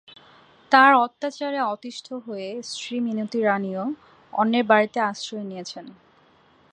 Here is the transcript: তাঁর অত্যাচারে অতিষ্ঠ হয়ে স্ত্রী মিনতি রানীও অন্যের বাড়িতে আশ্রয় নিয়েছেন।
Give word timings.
তাঁর 0.71 0.91
অত্যাচারে 1.05 1.59
অতিষ্ঠ 1.73 2.07
হয়ে 2.25 2.49
স্ত্রী 2.63 2.97
মিনতি 2.99 3.39
রানীও 3.41 3.83
অন্যের 4.33 4.65
বাড়িতে 4.65 4.99
আশ্রয় 5.01 5.45
নিয়েছেন। 5.45 5.85